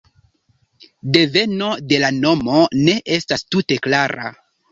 Deveno 1.17 1.67
de 1.91 1.99
la 2.05 2.09
nomo 2.17 2.63
ne 2.87 2.97
estas 3.17 3.47
tute 3.57 3.81
klara. 3.89 4.35